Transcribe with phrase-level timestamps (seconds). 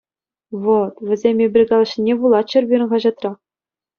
[0.63, 3.31] Вӑт, вӗсем эпир калаҫнине вулаччӑр пирӗн хаҫатра.